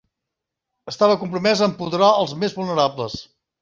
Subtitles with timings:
[0.93, 3.25] Estava compromès a empoderar als més vulnerables.